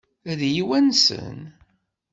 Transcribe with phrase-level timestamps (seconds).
[0.31, 1.39] Ad iyi-wansen?